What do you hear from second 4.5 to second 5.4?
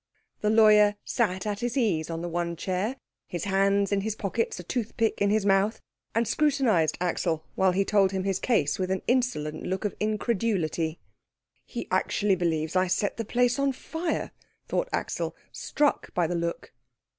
a toothpick in